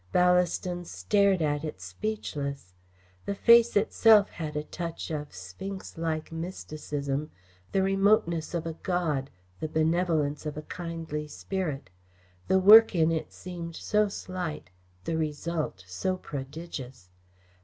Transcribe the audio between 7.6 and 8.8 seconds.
the remoteness of a